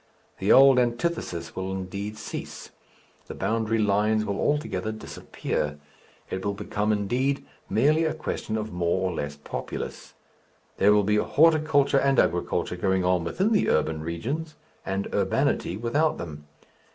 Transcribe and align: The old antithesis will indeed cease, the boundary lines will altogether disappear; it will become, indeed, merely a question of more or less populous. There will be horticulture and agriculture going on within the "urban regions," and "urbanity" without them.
The 0.39 0.51
old 0.51 0.79
antithesis 0.79 1.55
will 1.55 1.71
indeed 1.71 2.17
cease, 2.17 2.71
the 3.27 3.35
boundary 3.35 3.77
lines 3.77 4.25
will 4.25 4.39
altogether 4.39 4.91
disappear; 4.91 5.77
it 6.31 6.43
will 6.43 6.55
become, 6.55 6.91
indeed, 6.91 7.45
merely 7.69 8.05
a 8.05 8.15
question 8.15 8.57
of 8.57 8.73
more 8.73 9.11
or 9.11 9.13
less 9.13 9.35
populous. 9.35 10.15
There 10.77 10.91
will 10.91 11.03
be 11.03 11.17
horticulture 11.17 11.99
and 11.99 12.17
agriculture 12.17 12.77
going 12.77 13.05
on 13.05 13.23
within 13.23 13.51
the 13.51 13.69
"urban 13.69 14.01
regions," 14.01 14.55
and 14.87 15.05
"urbanity" 15.13 15.77
without 15.77 16.17
them. 16.17 16.47